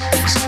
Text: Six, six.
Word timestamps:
Six, 0.00 0.32
six. 0.32 0.39